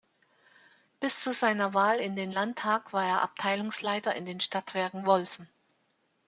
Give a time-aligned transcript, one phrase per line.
[0.99, 5.47] Bis zu seiner Wahl in den Landtag war er Abteilungsleiter in den Stadtwerken Wolfen.